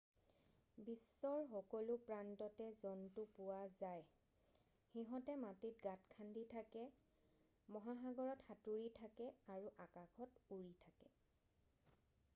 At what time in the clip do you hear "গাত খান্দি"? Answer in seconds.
5.83-6.45